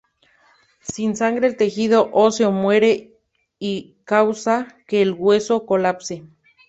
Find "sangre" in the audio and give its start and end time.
1.15-1.45